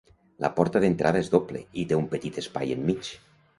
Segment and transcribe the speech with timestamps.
[0.45, 3.15] La porta d'entrada és doble i té un petit espai enmig.